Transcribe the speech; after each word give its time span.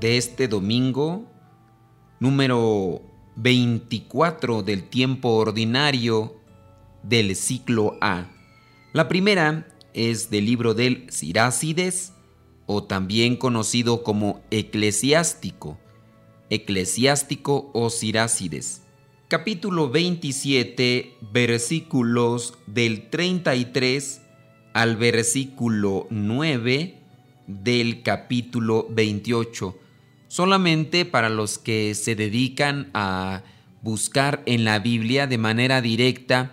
de 0.00 0.16
este 0.16 0.48
domingo, 0.48 1.26
número 2.20 3.02
24 3.36 4.62
del 4.62 4.84
tiempo 4.84 5.30
ordinario 5.30 6.36
del 7.02 7.36
ciclo 7.36 7.98
A. 8.00 8.26
La 8.92 9.08
primera 9.08 9.68
es 9.92 10.30
del 10.30 10.46
libro 10.46 10.72
del 10.74 11.10
Sirácides, 11.10 12.14
o 12.66 12.84
también 12.84 13.36
conocido 13.36 14.02
como 14.02 14.40
eclesiástico, 14.50 15.78
eclesiástico 16.48 17.70
o 17.74 17.90
Sirácides. 17.90 18.82
Capítulo 19.28 19.90
27, 19.90 21.16
versículos 21.32 22.54
del 22.66 23.10
33 23.10 24.22
al 24.72 24.96
versículo 24.96 26.06
9 26.10 26.98
del 27.48 28.02
capítulo 28.02 28.86
28. 28.88 29.76
Solamente 30.30 31.04
para 31.04 31.28
los 31.28 31.58
que 31.58 31.92
se 31.96 32.14
dedican 32.14 32.88
a 32.94 33.42
buscar 33.82 34.44
en 34.46 34.64
la 34.64 34.78
Biblia 34.78 35.26
de 35.26 35.38
manera 35.38 35.82
directa, 35.82 36.52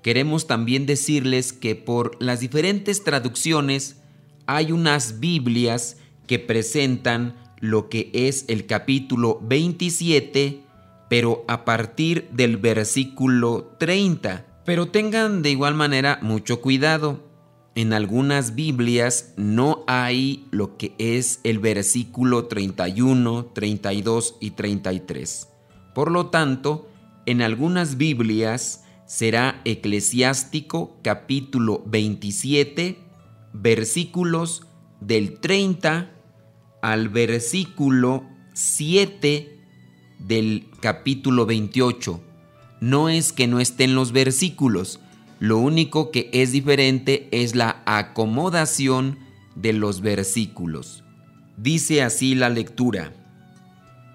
queremos 0.00 0.46
también 0.46 0.86
decirles 0.86 1.52
que 1.52 1.74
por 1.74 2.16
las 2.22 2.40
diferentes 2.40 3.04
traducciones 3.04 3.98
hay 4.46 4.72
unas 4.72 5.20
Biblias 5.20 5.98
que 6.26 6.38
presentan 6.38 7.36
lo 7.60 7.90
que 7.90 8.10
es 8.14 8.46
el 8.48 8.64
capítulo 8.64 9.38
27, 9.42 10.62
pero 11.10 11.44
a 11.48 11.66
partir 11.66 12.30
del 12.30 12.56
versículo 12.56 13.76
30. 13.78 14.46
Pero 14.64 14.88
tengan 14.88 15.42
de 15.42 15.50
igual 15.50 15.74
manera 15.74 16.18
mucho 16.22 16.62
cuidado 16.62 17.27
en 17.78 17.92
algunas 17.92 18.56
Biblias 18.56 19.34
no 19.36 19.84
hay 19.86 20.48
lo 20.50 20.76
que 20.76 20.96
es 20.98 21.38
el 21.44 21.60
versículo 21.60 22.46
31, 22.46 23.52
32 23.54 24.34
y 24.40 24.50
33. 24.50 25.48
Por 25.94 26.10
lo 26.10 26.26
tanto, 26.26 26.88
en 27.24 27.40
algunas 27.40 27.96
Biblias 27.96 28.82
será 29.06 29.62
eclesiástico 29.64 30.98
capítulo 31.04 31.84
27, 31.86 32.98
versículos 33.52 34.64
del 35.00 35.38
30 35.38 36.10
al 36.82 37.08
versículo 37.08 38.24
7 38.54 39.56
del 40.18 40.66
capítulo 40.80 41.46
28. 41.46 42.20
No 42.80 43.08
es 43.08 43.32
que 43.32 43.46
no 43.46 43.60
estén 43.60 43.94
los 43.94 44.10
versículos, 44.10 44.98
lo 45.40 45.58
único 45.58 46.10
que 46.10 46.30
es 46.32 46.52
diferente 46.52 47.28
es 47.30 47.54
la 47.54 47.82
acomodación 47.86 49.18
de 49.54 49.72
los 49.72 50.00
versículos. 50.00 51.04
Dice 51.56 52.02
así 52.02 52.34
la 52.34 52.48
lectura. 52.48 53.12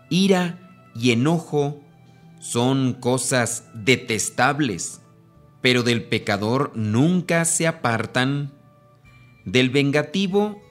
Ira 0.10 0.92
y 0.96 1.12
enojo 1.12 1.82
son 2.40 2.94
cosas 2.94 3.70
detestables, 3.74 5.02
pero 5.62 5.84
del 5.84 6.03
pecador 6.03 6.72
nunca 6.75 7.46
se 7.46 7.68
apartan. 7.68 8.53
Del 9.46 9.70
vengativo 9.70 10.62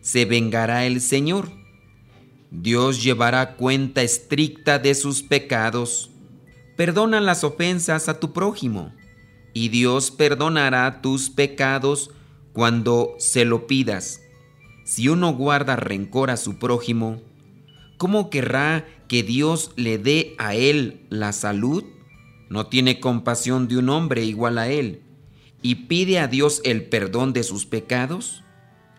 se 0.00 0.24
vengará 0.24 0.86
el 0.86 1.00
Señor. 1.00 1.50
Dios 2.50 3.02
llevará 3.02 3.54
cuenta 3.54 4.02
estricta 4.02 4.80
de 4.80 4.94
sus 4.94 5.22
pecados. 5.22 6.10
Perdona 6.76 7.20
las 7.20 7.44
ofensas 7.44 8.08
a 8.08 8.18
tu 8.18 8.32
prójimo 8.32 8.92
y 9.54 9.68
Dios 9.68 10.10
perdonará 10.10 11.00
tus 11.00 11.30
pecados 11.30 12.10
cuando 12.52 13.14
se 13.18 13.44
lo 13.44 13.66
pidas. 13.66 14.20
Si 14.84 15.08
uno 15.08 15.32
guarda 15.32 15.76
rencor 15.76 16.30
a 16.30 16.36
su 16.36 16.58
prójimo, 16.58 17.22
¿cómo 17.96 18.28
querrá 18.28 18.86
que 19.08 19.22
Dios 19.22 19.70
le 19.76 19.96
dé 19.96 20.34
a 20.36 20.54
él 20.54 21.06
la 21.08 21.32
salud? 21.32 21.84
No 22.50 22.66
tiene 22.66 23.00
compasión 23.00 23.68
de 23.68 23.78
un 23.78 23.88
hombre 23.88 24.24
igual 24.24 24.58
a 24.58 24.68
él 24.68 25.00
y 25.64 25.86
pide 25.86 26.18
a 26.18 26.28
Dios 26.28 26.60
el 26.64 26.84
perdón 26.84 27.32
de 27.32 27.42
sus 27.42 27.64
pecados. 27.64 28.44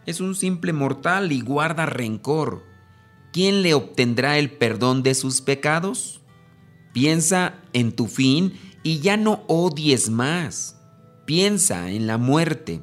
Es 0.08 0.20
un 0.20 0.34
simple 0.34 0.74
mortal 0.74 1.32
y 1.32 1.42
guarda 1.42 1.86
rencor. 1.86 2.64
¿Quién 3.32 3.62
le 3.62 3.76
obtendrá 3.76 4.40
el 4.40 4.50
perdón 4.50 5.04
de 5.04 5.14
sus 5.14 5.42
pecados? 5.42 6.22
Piensa 6.92 7.54
en 7.74 7.92
tu 7.92 8.08
fin 8.08 8.54
y 8.86 9.00
ya 9.00 9.18
no 9.18 9.44
odies 9.48 10.12
más. 10.12 10.80
Piensa 11.26 11.90
en 11.90 12.06
la 12.06 12.20
muerte 12.20 12.82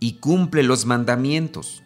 y 0.00 0.14
cumple 0.14 0.62
los 0.62 0.86
mandamientos. 0.86 1.82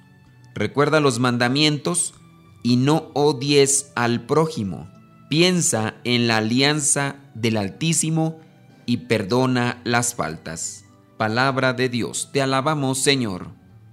Recuerda 0.55 1.01
los 1.01 1.19
mandamientos 1.19 2.15
y 2.63 2.77
no 2.77 3.11
odies 3.15 3.91
al 3.97 4.27
prójimo. 4.27 4.89
Piensa 5.29 5.97
en 6.05 6.29
la 6.29 6.37
alianza 6.37 7.17
del 7.35 7.57
Altísimo 7.57 8.39
y 8.87 8.99
perdona 9.09 9.83
las 9.83 10.15
faltas. 10.15 10.85
Palabra 11.19 11.73
de 11.73 11.89
Dios, 11.89 12.31
te 12.33 12.43
alabamos 12.43 13.03
Señor. 13.03 13.49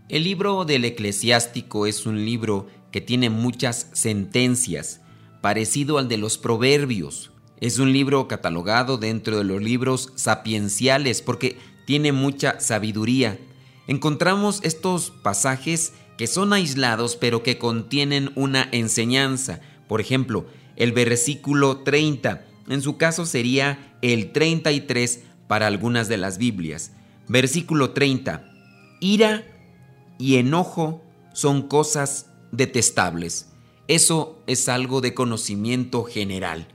El 0.10 0.26
libro 0.26 0.64
del 0.64 0.86
eclesiástico 0.86 1.88
es 1.88 2.06
un 2.06 2.24
libro 2.24 2.68
que 2.92 3.02
tiene 3.02 3.32
muchas 3.32 3.90
sentencias, 3.94 5.02
parecido 5.42 5.98
al 5.98 6.08
de 6.08 6.18
los 6.18 6.38
proverbios. 6.38 7.29
Es 7.62 7.78
un 7.78 7.92
libro 7.92 8.28
catalogado 8.28 8.98
dentro 8.98 9.38
de 9.38 9.44
los 9.44 9.62
libros 9.62 10.14
sapienciales 10.16 11.22
porque 11.22 11.58
tiene 11.86 12.12
mucha 12.12 12.60
sabiduría. 12.60 13.38
Encontramos 13.88 14.62
estos 14.64 15.12
pasajes 15.12 15.94
que 16.18 16.28
son 16.28 16.54
aislados 16.54 17.18
pero 17.18 17.44
que 17.44 17.58
contienen 17.58 18.32
una 18.36 18.70
enseñanza. 18.72 19.60
Por 19.88 20.00
ejemplo, 20.00 20.46
el 20.78 20.94
versículo 20.94 21.80
30, 21.80 22.46
en 22.70 22.82
su 22.82 22.98
caso 22.98 23.26
sería 23.26 23.98
el 24.02 24.32
33 24.32 25.22
para 25.48 25.68
algunas 25.68 26.08
de 26.08 26.18
las 26.18 26.38
Biblias. 26.38 26.94
Versículo 27.28 27.92
30. 27.92 28.50
Ira 29.02 29.44
y 30.18 30.38
enojo 30.38 31.04
son 31.34 31.64
cosas 31.64 32.28
detestables. 32.52 33.50
Eso 33.88 34.42
es 34.48 34.70
algo 34.70 35.02
de 35.02 35.14
conocimiento 35.14 36.04
general. 36.04 36.68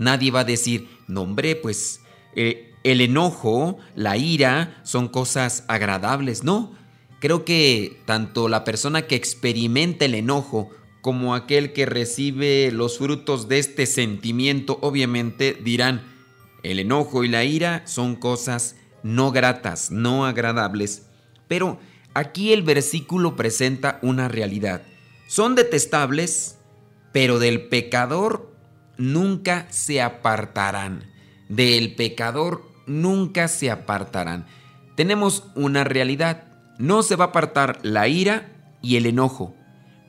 Nadie 0.00 0.30
va 0.30 0.40
a 0.40 0.44
decir, 0.44 0.88
no 1.08 1.20
hombre, 1.20 1.56
pues 1.56 2.00
eh, 2.34 2.72
el 2.84 3.02
enojo, 3.02 3.76
la 3.94 4.16
ira 4.16 4.80
son 4.82 5.08
cosas 5.08 5.64
agradables. 5.68 6.42
No, 6.42 6.72
creo 7.20 7.44
que 7.44 8.00
tanto 8.06 8.48
la 8.48 8.64
persona 8.64 9.02
que 9.02 9.14
experimenta 9.14 10.06
el 10.06 10.14
enojo 10.14 10.70
como 11.02 11.34
aquel 11.34 11.74
que 11.74 11.84
recibe 11.84 12.72
los 12.72 12.96
frutos 12.96 13.46
de 13.46 13.58
este 13.58 13.84
sentimiento, 13.84 14.78
obviamente 14.80 15.52
dirán, 15.62 16.02
el 16.62 16.78
enojo 16.78 17.22
y 17.22 17.28
la 17.28 17.44
ira 17.44 17.82
son 17.86 18.16
cosas 18.16 18.76
no 19.02 19.32
gratas, 19.32 19.90
no 19.90 20.24
agradables. 20.24 21.08
Pero 21.46 21.78
aquí 22.14 22.54
el 22.54 22.62
versículo 22.62 23.36
presenta 23.36 23.98
una 24.00 24.28
realidad. 24.28 24.80
Son 25.26 25.54
detestables, 25.54 26.56
pero 27.12 27.38
del 27.38 27.68
pecador 27.68 28.49
nunca 29.00 29.66
se 29.70 30.02
apartarán. 30.02 31.10
Del 31.48 31.96
pecador 31.96 32.70
nunca 32.86 33.48
se 33.48 33.70
apartarán. 33.70 34.46
Tenemos 34.94 35.44
una 35.56 35.84
realidad. 35.84 36.44
No 36.78 37.02
se 37.02 37.16
va 37.16 37.26
a 37.26 37.28
apartar 37.28 37.78
la 37.82 38.08
ira 38.08 38.76
y 38.82 38.96
el 38.96 39.06
enojo. 39.06 39.54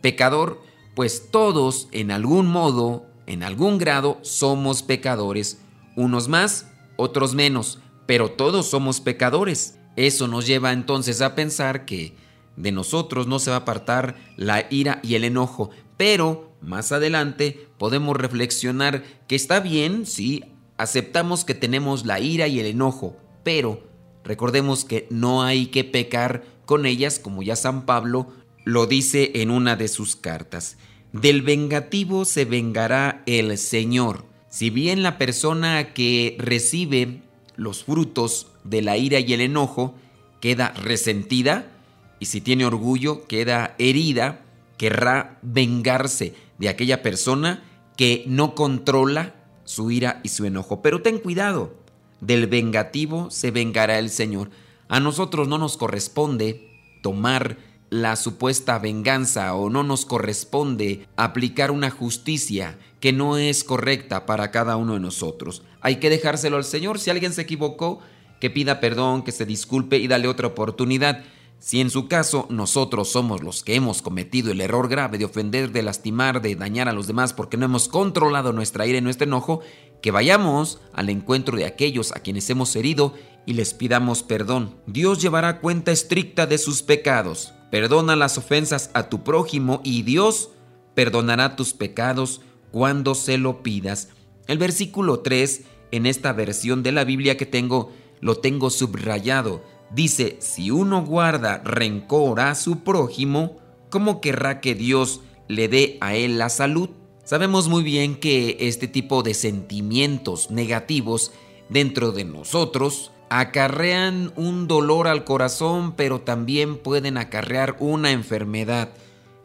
Pecador, 0.02 0.62
pues 0.94 1.32
todos 1.32 1.88
en 1.92 2.12
algún 2.12 2.48
modo, 2.48 3.06
en 3.28 3.44
algún 3.44 3.78
grado, 3.78 4.20
somos 4.24 4.84
pecadores. 4.84 5.62
Unos 5.96 6.28
más, 6.28 6.68
otros 6.98 7.34
menos, 7.34 7.80
pero 8.06 8.32
todos 8.32 8.70
somos 8.70 9.00
pecadores. 9.00 9.80
Eso 9.96 10.28
nos 10.28 10.46
lleva 10.46 10.74
entonces 10.74 11.22
a 11.22 11.34
pensar 11.34 11.86
que 11.86 12.16
de 12.58 12.72
nosotros 12.74 13.28
no 13.28 13.40
se 13.40 13.52
va 13.52 13.58
a 13.58 13.60
apartar 13.60 14.16
la 14.36 14.68
ira 14.70 15.00
y 15.02 15.16
el 15.16 15.24
enojo, 15.24 15.70
pero 15.98 16.51
más 16.62 16.92
adelante 16.92 17.68
podemos 17.78 18.16
reflexionar 18.16 19.04
que 19.28 19.36
está 19.36 19.60
bien 19.60 20.06
si 20.06 20.44
aceptamos 20.78 21.44
que 21.44 21.56
tenemos 21.56 22.06
la 22.06 22.20
ira 22.20 22.48
y 22.48 22.60
el 22.60 22.68
enojo, 22.68 23.18
pero 23.44 23.84
recordemos 24.24 24.86
que 24.86 25.08
no 25.10 25.44
hay 25.44 25.68
que 25.68 25.84
pecar 25.84 26.44
con 26.66 26.86
ellas 26.86 27.20
como 27.20 27.42
ya 27.44 27.56
San 27.56 27.86
Pablo 27.86 28.28
lo 28.64 28.86
dice 28.86 29.32
en 29.36 29.52
una 29.52 29.76
de 29.76 29.88
sus 29.88 30.16
cartas. 30.16 30.78
Del 31.14 31.42
vengativo 31.42 32.26
se 32.26 32.46
vengará 32.46 33.24
el 33.26 33.58
Señor. 33.58 34.26
Si 34.50 34.70
bien 34.70 35.04
la 35.04 35.18
persona 35.18 35.94
que 35.94 36.36
recibe 36.40 37.22
los 37.56 37.84
frutos 37.84 38.48
de 38.64 38.82
la 38.82 38.98
ira 38.98 39.20
y 39.20 39.34
el 39.34 39.42
enojo 39.42 39.96
queda 40.40 40.70
resentida, 40.74 41.72
y 42.20 42.26
si 42.28 42.40
tiene 42.40 42.66
orgullo 42.66 43.28
queda 43.28 43.76
herida, 43.80 44.46
querrá 44.78 45.38
vengarse 45.42 46.34
de 46.62 46.70
aquella 46.70 47.02
persona 47.02 47.64
que 47.98 48.24
no 48.28 48.56
controla 48.56 49.36
su 49.66 49.92
ira 49.92 50.22
y 50.24 50.30
su 50.30 50.46
enojo. 50.46 50.82
Pero 50.82 51.02
ten 51.02 51.18
cuidado, 51.18 51.76
del 52.22 52.48
vengativo 52.48 53.30
se 53.32 53.52
vengará 53.52 54.00
el 54.00 54.10
Señor. 54.10 54.52
A 54.88 55.00
nosotros 55.00 55.48
no 55.48 55.58
nos 55.58 55.76
corresponde 55.76 56.70
tomar 57.02 57.58
la 57.90 58.16
supuesta 58.16 58.80
venganza 58.80 59.54
o 59.56 59.70
no 59.70 59.84
nos 59.84 60.06
corresponde 60.06 61.08
aplicar 61.18 61.72
una 61.72 61.90
justicia 61.90 62.78
que 63.02 63.12
no 63.12 63.38
es 63.38 63.64
correcta 63.64 64.26
para 64.26 64.52
cada 64.52 64.78
uno 64.78 64.94
de 64.94 65.00
nosotros. 65.00 65.64
Hay 65.82 65.98
que 65.98 66.10
dejárselo 66.10 66.58
al 66.58 66.64
Señor. 66.64 67.00
Si 67.00 67.10
alguien 67.10 67.34
se 67.34 67.42
equivocó, 67.42 68.00
que 68.40 68.50
pida 68.50 68.80
perdón, 68.80 69.24
que 69.24 69.32
se 69.32 69.46
disculpe 69.46 69.98
y 69.98 70.08
dale 70.08 70.28
otra 70.28 70.48
oportunidad. 70.48 71.24
Si 71.62 71.80
en 71.80 71.92
su 71.92 72.08
caso 72.08 72.48
nosotros 72.50 73.10
somos 73.10 73.44
los 73.44 73.64
que 73.64 73.76
hemos 73.76 74.02
cometido 74.02 74.52
el 74.52 74.62
error 74.62 74.90
grave 74.90 75.20
de 75.20 75.26
ofender, 75.26 75.72
de 75.72 75.84
lastimar, 75.84 76.42
de 76.42 76.56
dañar 76.56 76.90
a 76.90 76.92
los 76.92 77.06
demás 77.06 77.34
porque 77.34 77.56
no 77.56 77.66
hemos 77.66 77.88
controlado 77.88 78.52
nuestra 78.52 78.88
ira 78.88 78.98
y 78.98 79.02
nuestro 79.02 79.28
enojo, 79.28 79.62
que 80.02 80.10
vayamos 80.10 80.82
al 80.92 81.12
encuentro 81.12 81.56
de 81.56 81.66
aquellos 81.66 82.14
a 82.14 82.22
quienes 82.22 82.50
hemos 82.50 82.76
herido 82.76 83.14
y 83.46 83.54
les 83.54 83.76
pidamos 83.76 84.24
perdón. 84.24 84.76
Dios 84.88 85.22
llevará 85.22 85.60
cuenta 85.60 85.92
estricta 85.92 86.48
de 86.48 86.58
sus 86.58 86.82
pecados. 86.82 87.54
Perdona 87.70 88.16
las 88.16 88.40
ofensas 88.40 88.90
a 88.96 89.08
tu 89.08 89.24
prójimo 89.24 89.82
y 89.84 90.02
Dios 90.02 90.50
perdonará 90.96 91.56
tus 91.56 91.74
pecados 91.74 92.42
cuando 92.72 93.14
se 93.14 93.38
lo 93.38 93.62
pidas. 93.62 94.10
El 94.48 94.58
versículo 94.58 95.20
3 95.20 95.62
en 95.92 96.08
esta 96.08 96.34
versión 96.34 96.82
de 96.82 96.92
la 96.92 97.04
Biblia 97.04 97.38
que 97.38 97.46
tengo 97.46 97.92
lo 98.20 98.40
tengo 98.40 98.72
subrayado. 98.72 99.64
Dice, 99.94 100.38
si 100.40 100.72
uno 100.72 101.06
guarda 101.06 101.62
rencor 101.64 102.40
a 102.40 102.56
su 102.56 102.80
prójimo, 102.80 103.58
¿cómo 103.90 104.22
querrá 104.22 104.62
que 104.62 104.74
Dios 104.74 105.22
le 105.48 105.68
dé 105.68 105.98
a 106.00 106.16
él 106.16 106.38
la 106.38 106.50
salud? 106.50 106.90
Sabemos 107.26 107.68
muy 107.68 107.84
bien 107.84 108.16
que 108.16 108.58
este 108.62 108.88
tipo 108.88 109.22
de 109.22 109.34
sentimientos 109.34 110.50
negativos 110.50 111.32
dentro 111.70 112.12
de 112.12 112.24
nosotros 112.24 113.12
acarrean 113.30 114.34
un 114.36 114.68
dolor 114.68 115.08
al 115.08 115.24
corazón, 115.24 115.94
pero 115.96 116.22
también 116.22 116.78
pueden 116.78 117.18
acarrear 117.18 117.76
una 117.80 118.12
enfermedad. 118.12 118.90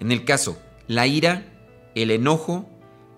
En 0.00 0.10
el 0.10 0.25
caso, 0.25 0.58
la 0.87 1.06
ira, 1.06 1.46
el 1.94 2.10
enojo, 2.10 2.69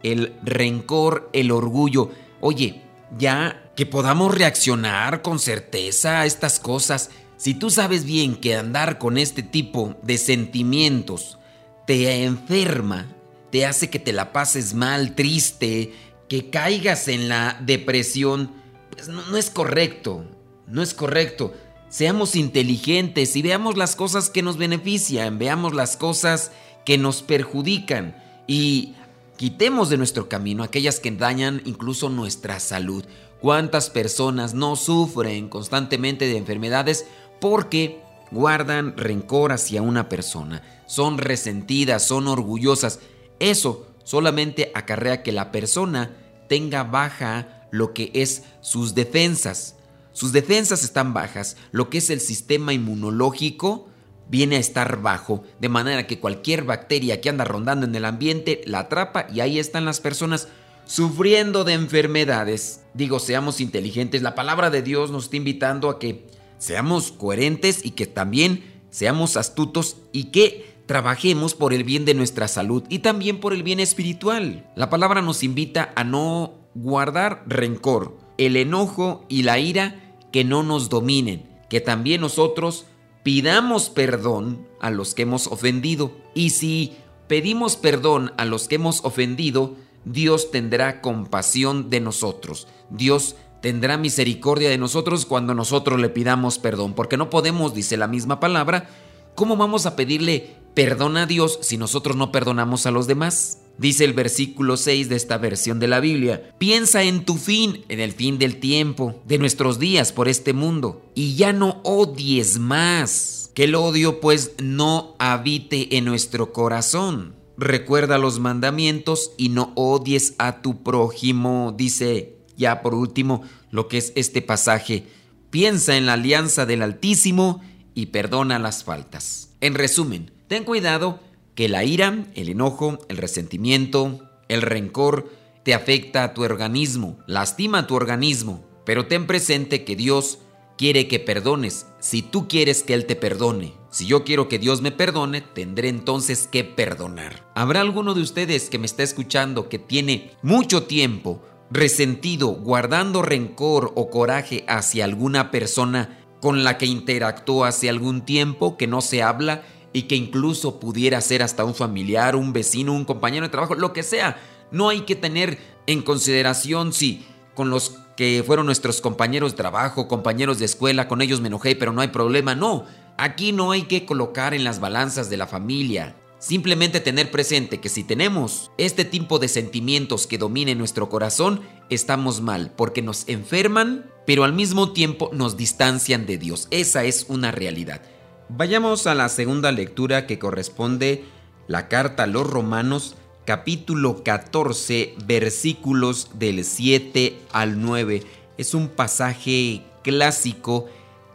el 0.02 0.34
rencor, 0.42 1.28
el 1.32 1.50
orgullo. 1.50 2.10
Oye, 2.40 2.82
ya 3.16 3.70
que 3.76 3.87
podamos 3.87 4.34
reaccionar 4.34 5.22
con 5.22 5.38
certeza 5.38 6.20
a 6.20 6.26
estas 6.26 6.58
cosas. 6.58 7.10
Si 7.37 7.55
tú 7.55 7.70
sabes 7.70 8.05
bien 8.05 8.37
que 8.37 8.56
andar 8.56 8.99
con 8.99 9.16
este 9.19 9.43
tipo 9.43 9.96
de 10.02 10.19
sentimientos 10.19 11.38
te 11.87 12.25
enferma, 12.25 13.06
te 13.50 13.64
hace 13.64 13.88
que 13.88 13.99
te 13.99 14.12
la 14.12 14.32
pases 14.32 14.75
mal, 14.75 15.14
triste, 15.14 15.94
que 16.28 16.50
caigas 16.50 17.08
en 17.08 17.28
la 17.28 17.58
depresión, 17.62 18.52
pues 18.90 19.08
no, 19.08 19.37
es 19.37 19.50
correcto, 19.50 20.26
no 20.66 20.82
es 20.82 20.93
correcto. 20.93 21.54
Seamos 21.88 22.37
inteligentes 22.37 23.34
y 23.37 23.43
veamos 23.43 23.78
las 23.78 23.96
cosas 23.96 24.28
que 24.28 24.43
nos 24.43 24.58
benefician, 24.58 25.38
veamos 25.38 25.75
las 25.75 25.96
cosas 25.96 26.52
que 26.84 26.99
nos 26.99 27.22
perjudican 27.22 28.22
y 28.46 28.94
Quitemos 29.38 29.88
de 29.88 29.99
nuestro 29.99 30.29
camino 30.29 30.64
aquellas 30.64 30.99
que 30.99 31.12
dañan 31.12 31.62
incluso 31.64 32.08
nuestra 32.08 32.58
salud. 32.58 33.05
¿Cuántas 33.40 33.88
personas 33.88 34.52
no 34.52 34.75
sufren 34.75 35.49
constantemente 35.49 36.26
de 36.26 36.37
enfermedades 36.37 37.06
porque 37.40 38.02
guardan 38.32 38.96
rencor 38.96 39.52
hacia 39.52 39.81
una 39.81 40.08
persona? 40.08 40.64
Son 40.88 41.19
resentidas, 41.19 42.02
son 42.02 42.26
orgullosas. 42.26 42.99
Eso 43.38 43.87
solamente 44.02 44.73
acarrea 44.75 45.23
que 45.23 45.31
la 45.31 45.52
persona 45.52 46.17
tenga 46.49 46.82
baja 46.82 47.69
lo 47.70 47.94
que 47.94 48.11
es 48.14 48.43
sus 48.61 48.96
defensas. 48.96 49.76
Sus 50.12 50.32
defensas 50.32 50.82
están 50.82 51.14
bajas, 51.14 51.56
lo 51.70 51.90
que 51.90 51.99
es 51.99 52.11
el 52.11 52.19
sistema 52.19 52.73
inmunológico 52.73 53.87
viene 54.28 54.56
a 54.56 54.60
estar 54.60 55.00
bajo, 55.00 55.42
de 55.60 55.69
manera 55.69 56.06
que 56.06 56.20
cualquier 56.20 56.64
bacteria 56.64 57.20
que 57.20 57.28
anda 57.28 57.44
rondando 57.44 57.86
en 57.86 57.94
el 57.94 58.04
ambiente 58.04 58.60
la 58.66 58.80
atrapa 58.80 59.26
y 59.32 59.40
ahí 59.40 59.58
están 59.58 59.84
las 59.84 60.00
personas 60.00 60.48
sufriendo 60.84 61.64
de 61.64 61.75
enfermedades. 61.75 62.82
Digo, 62.94 63.19
seamos 63.19 63.60
inteligentes, 63.60 64.22
la 64.22 64.34
palabra 64.34 64.70
de 64.70 64.82
Dios 64.82 65.10
nos 65.10 65.25
está 65.25 65.36
invitando 65.36 65.90
a 65.90 65.98
que 65.98 66.26
seamos 66.58 67.12
coherentes 67.12 67.84
y 67.84 67.92
que 67.92 68.06
también 68.06 68.64
seamos 68.90 69.36
astutos 69.36 69.96
y 70.12 70.25
que 70.25 70.78
trabajemos 70.86 71.54
por 71.54 71.75
el 71.75 71.84
bien 71.84 72.04
de 72.06 72.14
nuestra 72.14 72.48
salud 72.48 72.82
y 72.88 73.00
también 73.00 73.40
por 73.40 73.52
el 73.52 73.62
bien 73.62 73.80
espiritual. 73.80 74.66
La 74.75 74.88
palabra 74.88 75.20
nos 75.20 75.42
invita 75.42 75.92
a 75.94 76.04
no 76.04 76.54
guardar 76.75 77.44
rencor, 77.46 78.19
el 78.38 78.56
enojo 78.56 79.25
y 79.28 79.42
la 79.42 79.58
ira 79.58 80.16
que 80.32 80.44
no 80.44 80.62
nos 80.62 80.88
dominen, 80.88 81.46
que 81.69 81.80
también 81.80 82.22
nosotros 82.22 82.86
pidamos 83.28 83.90
perdón 83.90 84.66
a 84.80 84.90
los 84.90 85.12
que 85.12 85.20
hemos 85.20 85.48
ofendido. 85.48 86.12
Y 86.32 86.48
si 86.48 86.96
pedimos 87.26 87.76
perdón 87.76 88.32
a 88.38 88.46
los 88.46 88.69
que 88.69 88.76
hemos 88.76 89.04
ofendido, 89.04 89.76
Dios 90.06 90.50
tendrá 90.50 91.02
compasión 91.02 91.90
de 91.90 92.00
nosotros. 92.00 92.69
Dios 92.88 93.36
tendrá 93.60 93.98
misericordia 93.98 94.70
de 94.70 94.78
nosotros 94.78 95.26
cuando 95.26 95.52
nosotros 95.52 96.00
le 96.00 96.08
pidamos 96.08 96.58
perdón. 96.58 96.94
Porque 96.94 97.19
no 97.19 97.28
podemos, 97.28 97.75
dice 97.75 97.98
la 97.98 98.08
misma 98.08 98.40
palabra, 98.40 98.88
¿cómo 99.34 99.58
vamos 99.58 99.84
a 99.84 99.94
pedirle 99.94 100.56
perdón 100.72 101.19
a 101.19 101.26
Dios 101.26 101.58
si 101.60 101.76
nosotros 101.76 102.16
no 102.16 102.32
perdonamos 102.32 102.86
a 102.86 102.90
los 102.90 103.06
demás? 103.06 103.58
Dice 103.78 104.04
el 104.04 104.12
versículo 104.12 104.76
6 104.76 105.08
de 105.08 105.14
esta 105.14 105.38
versión 105.38 105.78
de 105.78 105.86
la 105.86 106.00
Biblia, 106.00 106.52
piensa 106.58 107.04
en 107.04 107.25
tu 107.25 107.36
fin, 107.36 107.84
en 107.88 108.00
el 108.00 108.12
fin 108.12 108.36
del 108.38 108.58
tiempo, 108.58 109.22
de 109.25 109.38
nuestros 109.38 109.78
días 109.78 110.12
por 110.12 110.28
este 110.28 110.52
mundo, 110.52 111.08
y 111.14 111.36
ya 111.36 111.52
no 111.52 111.80
odies 111.84 112.58
más. 112.58 113.52
Que 113.54 113.64
el 113.64 113.76
odio 113.76 114.20
pues 114.20 114.52
no 114.60 115.14
habite 115.19 115.96
en 115.96 116.04
nuestro 116.04 116.52
corazón. 116.52 117.34
Recuerda 117.56 118.19
los 118.19 118.40
mandamientos 118.40 119.32
y 119.37 119.49
no 119.49 119.73
odies 119.75 120.35
a 120.38 120.61
tu 120.61 120.82
prójimo, 120.82 121.75
dice 121.76 122.37
ya 122.56 122.82
por 122.82 122.94
último 122.94 123.42
lo 123.70 123.88
que 123.88 123.99
es 123.99 124.12
este 124.16 124.42
pasaje. 124.42 125.06
Piensa 125.50 125.97
en 125.97 126.06
la 126.06 126.14
alianza 126.14 126.66
del 126.66 126.82
Altísimo 126.82 127.62
y 127.94 128.06
perdona 128.06 128.58
las 128.58 128.85
faltas. 128.85 129.50
En 129.61 129.75
resumen, 129.75 130.30
ten 130.47 130.64
cuidado 130.64 131.20
que 131.59 131.69
la 131.69 131.83
ira, 131.83 132.25
el 132.37 132.50
enojo, 132.50 133.00
el 133.09 133.17
resentimiento, 133.17 134.31
el 134.47 134.62
rencor 134.62 135.29
te 135.65 135.75
afecta 135.75 136.23
a 136.23 136.33
tu 136.33 136.45
organismo, 136.45 137.19
lastima 137.27 137.81
a 137.81 137.87
tu 137.88 137.97
organismo, 137.97 138.65
pero 138.87 139.09
ten 139.09 139.27
presente 139.27 139.83
que 139.83 139.97
Dios 139.97 140.38
quiere 140.77 141.09
que 141.09 141.19
perdones 141.19 141.88
si 141.99 142.23
tú 142.23 142.47
quieres 142.47 142.85
que 142.85 142.95
Él 142.95 143.07
te 143.07 143.17
perdone. 143.17 143.75
Si 143.91 144.07
yo 144.07 144.23
quiero 144.23 144.49
que 144.49 144.61
Dios 144.61 144.83
me 144.83 144.93
perdone, 144.93 145.41
tendré 145.41 145.88
entonces 145.88 146.47
que 146.47 146.62
perdonar. 146.62 147.50
¿Habrá 147.57 147.81
alguno 147.81 148.15
de 148.15 148.23
ustedes 148.23 148.71
que 148.71 148.79
me 148.79 148.87
está 148.87 149.03
escuchando 149.03 149.69
que 149.69 149.81
tiene 149.81 150.31
mucho 150.43 150.85
tiempo 150.85 151.43
resentido, 151.73 152.50
guardando 152.50 153.21
rencor 153.21 153.91
o 153.97 154.11
coraje 154.11 154.65
hacia 154.69 155.05
alguna 155.05 155.50
persona 155.50 156.21
con 156.41 156.62
la 156.62 156.79
que 156.79 156.87
interactuó 156.87 157.65
hace 157.65 157.88
algún 157.88 158.25
tiempo, 158.25 158.77
que 158.77 158.87
no 158.87 159.00
se 159.00 159.25
habla 159.25 159.65
y 159.92 160.02
que 160.02 160.16
incluso 160.16 160.80
pudiera 160.80 161.21
ser 161.21 161.42
hasta 161.42 161.64
un 161.64 161.75
familiar, 161.75 162.37
un 162.37 162.52
vecino, 162.52 162.92
un 162.92 163.04
compañero 163.04 163.47
de 163.47 163.50
trabajo, 163.50 163.75
lo 163.75 163.92
que 163.92 164.02
sea. 164.02 164.40
No 164.71 164.88
hay 164.88 165.02
que 165.02 165.16
tener 165.16 165.59
en 165.87 166.02
consideración 166.02 166.92
si 166.92 167.25
con 167.54 167.71
los 167.71 167.99
que 168.16 168.42
fueron 168.45 168.66
nuestros 168.66 169.00
compañeros 169.00 169.52
de 169.52 169.59
trabajo, 169.59 170.09
compañeros 170.09 170.59
de 170.59 170.64
escuela, 170.64 171.09
con 171.09 171.23
ellos 171.23 171.40
me 171.40 171.49
enojé, 171.49 171.76
pero 171.76 171.92
no 171.92 172.00
hay 172.00 172.09
problema. 172.09 172.54
No, 172.54 172.85
aquí 173.16 173.52
no 173.52 173.71
hay 173.73 173.83
que 173.83 174.04
colocar 174.04 174.54
en 174.54 174.64
las 174.64 174.80
balanzas 174.80 175.30
de 175.30 175.37
la 175.37 175.47
familia. 175.47 176.16
Simplemente 176.38 177.00
tener 177.00 177.30
presente 177.30 177.80
que 177.80 177.88
si 177.88 178.04
tenemos 178.04 178.71
este 178.78 179.04
tipo 179.04 179.38
de 179.38 179.49
sentimientos 179.49 180.26
que 180.26 180.38
dominen 180.38 180.78
nuestro 180.78 181.09
corazón, 181.09 181.62
estamos 181.90 182.40
mal, 182.40 182.73
porque 182.76 183.02
nos 183.02 183.28
enferman, 183.28 184.11
pero 184.25 184.45
al 184.45 184.52
mismo 184.52 184.92
tiempo 184.92 185.30
nos 185.33 185.57
distancian 185.57 186.26
de 186.26 186.38
Dios. 186.38 186.68
Esa 186.71 187.04
es 187.04 187.26
una 187.28 187.50
realidad. 187.50 188.02
Vayamos 188.50 189.07
a 189.07 189.14
la 189.14 189.28
segunda 189.28 189.73
lectura 189.73 190.26
que 190.26 190.38
corresponde 190.38 191.26
la 191.67 191.87
carta 191.88 192.23
a 192.23 192.26
los 192.26 192.49
romanos 192.49 193.14
capítulo 193.45 194.25
14 194.25 195.17
versículos 195.26 196.31
del 196.33 196.64
7 196.64 197.38
al 197.52 197.83
9. 197.83 198.23
Es 198.57 198.73
un 198.73 198.88
pasaje 198.88 199.83
clásico 200.02 200.87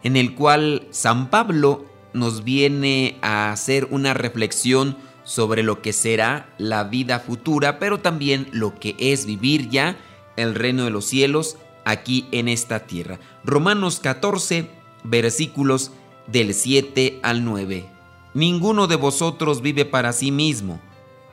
en 0.02 0.18
el 0.18 0.34
cual 0.34 0.88
San 0.90 1.30
Pablo 1.30 1.86
nos 2.14 2.44
viene 2.44 3.20
a 3.22 3.52
hacer 3.52 3.88
una 3.92 4.16
reflexión 4.16 4.98
sobre 5.24 5.62
lo 5.62 5.84
que 5.84 5.94
será 5.94 6.50
la 6.58 6.84
vida 6.84 7.20
futura, 7.20 7.78
pero 7.78 8.00
también 8.00 8.48
lo 8.52 8.74
que 8.80 8.96
es 8.98 9.28
vivir 9.28 9.70
ya 9.70 9.98
el 10.36 10.56
reino 10.56 10.86
de 10.86 10.90
los 10.90 11.06
cielos 11.06 11.58
aquí 11.86 12.26
en 12.32 12.48
esta 12.48 12.88
tierra. 12.88 13.20
Romanos 13.44 14.00
14, 14.00 14.68
versículos 15.04 15.92
del 16.28 16.54
7 16.54 17.20
al 17.24 17.44
9. 17.44 17.90
Ninguno 18.34 18.88
de 18.88 18.96
vosotros 18.96 19.62
vive 19.62 19.86
para 19.86 20.14
sí 20.14 20.32
mismo, 20.32 20.80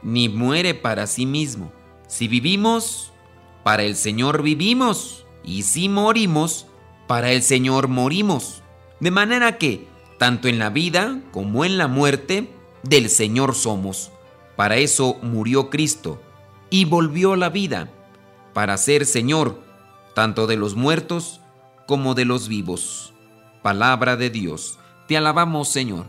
ni 0.02 0.28
muere 0.28 0.74
para 0.74 1.06
sí 1.06 1.26
mismo. 1.26 1.72
Si 2.06 2.28
vivimos, 2.28 3.12
para 3.62 3.84
el 3.84 3.96
Señor 3.96 4.42
vivimos, 4.42 5.24
y 5.44 5.62
si 5.62 5.88
morimos, 5.88 6.66
para 7.06 7.32
el 7.32 7.42
Señor 7.42 7.88
morimos. 7.88 8.62
De 9.00 9.10
manera 9.10 9.58
que, 9.58 9.86
tanto 10.18 10.48
en 10.48 10.58
la 10.58 10.70
vida 10.70 11.20
como 11.32 11.64
en 11.64 11.78
la 11.78 11.88
muerte, 11.88 12.52
del 12.82 13.08
Señor 13.08 13.54
somos. 13.54 14.10
Para 14.56 14.76
eso 14.76 15.18
murió 15.22 15.70
Cristo 15.70 16.20
y 16.68 16.84
volvió 16.84 17.36
la 17.36 17.48
vida, 17.48 17.90
para 18.52 18.76
ser 18.76 19.06
Señor 19.06 19.70
tanto 20.14 20.46
de 20.46 20.56
los 20.56 20.74
muertos 20.74 21.40
como 21.86 22.14
de 22.14 22.24
los 22.24 22.48
vivos. 22.48 23.14
Palabra 23.62 24.16
de 24.16 24.30
Dios. 24.30 24.78
Te 25.10 25.16
alabamos, 25.16 25.66
Señor. 25.66 26.06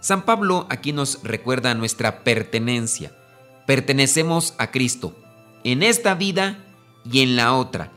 San 0.00 0.26
Pablo 0.26 0.66
aquí 0.68 0.92
nos 0.92 1.22
recuerda 1.22 1.74
nuestra 1.74 2.24
pertenencia. 2.24 3.16
Pertenecemos 3.66 4.52
a 4.58 4.70
Cristo, 4.70 5.16
en 5.64 5.82
esta 5.82 6.14
vida 6.14 6.62
y 7.10 7.22
en 7.22 7.36
la 7.36 7.54
otra, 7.54 7.90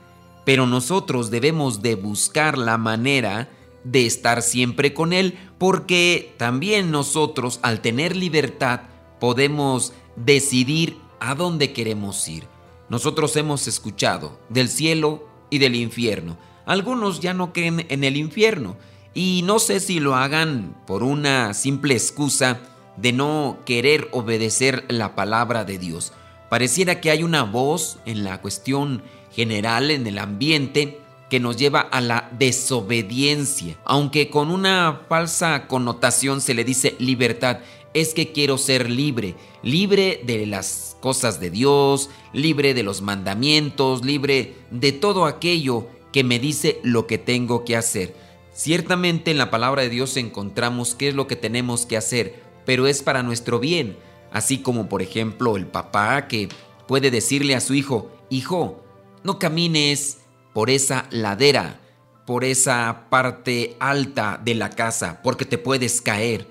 pero 0.45 0.65
nosotros 0.65 1.31
debemos 1.31 1.81
de 1.81 1.95
buscar 1.95 2.57
la 2.57 2.77
manera 2.77 3.49
de 3.83 4.05
estar 4.05 4.41
siempre 4.41 4.93
con 4.93 5.11
Él, 5.11 5.37
porque 5.57 6.33
también 6.37 6.91
nosotros 6.91 7.59
al 7.61 7.81
tener 7.81 8.15
libertad 8.15 8.83
podemos 9.19 9.91
decidir 10.15 10.95
a 11.19 11.35
dónde 11.35 11.73
queremos 11.73 12.25
ir. 12.29 12.45
Nosotros 12.87 13.35
hemos 13.35 13.67
escuchado 13.67 14.39
del 14.47 14.69
cielo 14.69 15.27
y 15.49 15.57
del 15.57 15.75
infierno. 15.75 16.37
Algunos 16.65 17.19
ya 17.19 17.33
no 17.33 17.51
creen 17.51 17.85
en 17.89 18.05
el 18.05 18.15
infierno 18.15 18.77
y 19.17 19.41
no 19.41 19.57
sé 19.57 19.79
si 19.79 19.99
lo 19.99 20.15
hagan 20.15 20.75
por 20.85 21.01
una 21.01 21.55
simple 21.55 21.95
excusa 21.95 22.59
de 22.97 23.13
no 23.13 23.57
querer 23.65 24.09
obedecer 24.11 24.85
la 24.89 25.15
palabra 25.15 25.65
de 25.65 25.79
Dios. 25.79 26.13
Pareciera 26.51 27.01
que 27.01 27.09
hay 27.09 27.23
una 27.23 27.41
voz 27.41 27.97
en 28.05 28.23
la 28.23 28.39
cuestión 28.41 29.01
general, 29.31 29.89
en 29.89 30.05
el 30.05 30.19
ambiente, 30.19 31.01
que 31.31 31.39
nos 31.39 31.57
lleva 31.57 31.79
a 31.79 31.99
la 31.99 32.29
desobediencia, 32.37 33.75
aunque 33.85 34.29
con 34.29 34.51
una 34.51 35.01
falsa 35.09 35.65
connotación 35.65 36.39
se 36.39 36.53
le 36.53 36.63
dice 36.63 36.95
libertad, 36.99 37.61
es 37.95 38.13
que 38.13 38.31
quiero 38.31 38.59
ser 38.59 38.87
libre, 38.87 39.33
libre 39.63 40.21
de 40.27 40.45
las 40.45 40.95
cosas 41.01 41.39
de 41.39 41.49
Dios, 41.49 42.11
libre 42.33 42.75
de 42.75 42.83
los 42.83 43.01
mandamientos, 43.01 44.05
libre 44.05 44.53
de 44.69 44.91
todo 44.91 45.25
aquello 45.25 45.87
que 46.13 46.23
me 46.23 46.37
dice 46.37 46.79
lo 46.83 47.07
que 47.07 47.17
tengo 47.17 47.65
que 47.65 47.75
hacer. 47.75 48.26
Ciertamente 48.57 49.29
en 49.29 49.37
la 49.37 49.51
palabra 49.51 49.83
de 49.83 49.89
Dios 49.89 50.17
encontramos 50.17 50.95
qué 50.95 51.09
es 51.09 51.13
lo 51.13 51.27
que 51.27 51.35
tenemos 51.35 51.85
que 51.85 51.95
hacer, 51.95 52.41
pero 52.65 52.87
es 52.87 53.03
para 53.03 53.21
nuestro 53.21 53.59
bien, 53.59 53.99
así 54.31 54.63
como 54.63 54.89
por 54.89 55.03
ejemplo 55.03 55.57
el 55.57 55.67
papá 55.67 56.27
que 56.27 56.49
puede 56.87 57.11
decirle 57.11 57.53
a 57.53 57.61
su 57.61 57.75
hijo, 57.75 58.09
hijo, 58.31 58.83
no 59.23 59.37
camines 59.37 60.21
por 60.53 60.71
esa 60.71 61.05
ladera, 61.11 61.79
por 62.25 62.43
esa 62.43 63.05
parte 63.11 63.77
alta 63.79 64.41
de 64.43 64.55
la 64.55 64.71
casa, 64.71 65.21
porque 65.21 65.45
te 65.45 65.59
puedes 65.59 66.01
caer. 66.01 66.47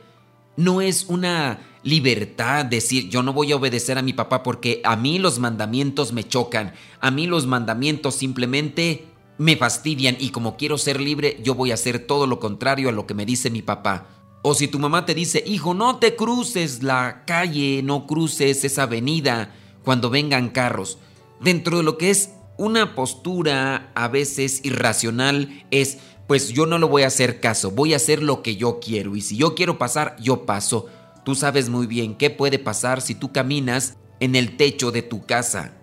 No 0.57 0.81
es 0.81 1.07
una 1.09 1.59
libertad 1.83 2.65
decir 2.67 3.09
yo 3.09 3.25
no 3.25 3.33
voy 3.33 3.51
a 3.51 3.57
obedecer 3.57 3.99
a 3.99 4.03
mi 4.03 4.13
papá 4.13 4.45
porque 4.45 4.81
a 4.85 4.95
mí 4.95 5.19
los 5.19 5.41
mandamientos 5.41 6.13
me 6.13 6.23
chocan, 6.23 6.73
a 7.01 7.11
mí 7.11 7.27
los 7.27 7.49
mandamientos 7.49 8.15
simplemente 8.15 9.09
me 9.39 9.57
fastidian 9.57 10.17
y 10.19 10.31
como 10.31 10.57
quiero 10.57 10.79
ser 10.79 11.01
libre 11.01 11.39
yo 11.43 11.55
voy 11.55 11.71
a 11.71 11.75
hacer 11.75 12.07
todo 12.07 12.27
lo 12.27 12.41
contrario 12.41 12.89
a 12.89 12.93
lo 12.93 13.07
que 13.07 13.15
me 13.15 13.27
dice 13.27 13.51
mi 13.51 13.63
papá. 13.63 14.09
O 14.43 14.55
si 14.55 14.69
tu 14.69 14.79
mamá 14.79 15.05
te 15.07 15.15
dice, 15.15 15.43
hijo, 15.45 15.75
no 15.75 15.99
te 15.99 16.15
cruces 16.15 16.83
la 16.83 17.25
calle, 17.27 17.83
no 17.83 18.07
cruces 18.07 18.63
esa 18.65 18.85
avenida 18.85 19.53
cuando 19.83 20.09
vengan 20.09 20.51
carros. 20.51 20.99
Dentro 21.41 21.79
de 21.79 21.83
lo 21.83 21.99
que 21.99 22.11
es 22.11 22.31
una 22.57 22.95
postura 22.95 23.91
a 23.95 24.09
veces 24.09 24.61
irracional 24.65 25.65
es, 25.71 25.99
pues 26.27 26.51
yo 26.51 26.67
no 26.67 26.79
lo 26.79 26.89
voy 26.89 27.03
a 27.03 27.09
hacer 27.09 27.41
caso, 27.41 27.71
voy 27.71 27.93
a 27.93 27.97
hacer 27.97 28.23
lo 28.23 28.43
que 28.43 28.57
yo 28.57 28.81
quiero 28.81 29.17
y 29.17 29.21
si 29.21 29.37
yo 29.37 29.55
quiero 29.55 29.79
pasar, 29.79 30.17
yo 30.21 30.47
paso. 30.47 30.87
Tú 31.25 31.35
sabes 31.35 31.69
muy 31.69 31.87
bien 31.87 32.15
qué 32.15 32.31
puede 32.31 32.59
pasar 32.59 33.01
si 33.01 33.15
tú 33.15 33.33
caminas 33.33 33.97
en 34.21 34.37
el 34.37 34.57
techo 34.57 34.93
de 34.93 35.03
tu 35.03 35.27
casa, 35.27 35.76